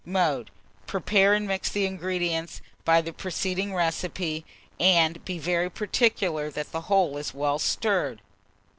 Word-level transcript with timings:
Mode. 0.03 0.49
Prepare 0.87 1.35
and 1.35 1.47
mix 1.47 1.69
the 1.69 1.85
ingredients 1.85 2.59
by 2.83 3.01
the 3.01 3.13
preceding 3.13 3.75
recipe, 3.75 4.47
and 4.79 5.23
be 5.25 5.37
very 5.37 5.69
particular 5.69 6.49
that 6.49 6.71
the 6.71 6.81
whole 6.81 7.17
is 7.17 7.35
well 7.35 7.59
stirred. 7.59 8.19